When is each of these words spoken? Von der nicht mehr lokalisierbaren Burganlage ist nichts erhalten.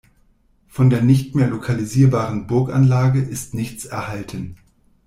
Von 0.67 0.89
der 0.89 1.03
nicht 1.03 1.35
mehr 1.35 1.47
lokalisierbaren 1.47 2.47
Burganlage 2.47 3.21
ist 3.21 3.53
nichts 3.53 3.85
erhalten. 3.85 4.55